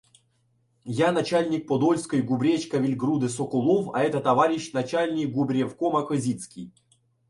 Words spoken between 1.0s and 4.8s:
начальній Подольской ґубчєка Вільґруде-Соко- лов, а ета таваріщ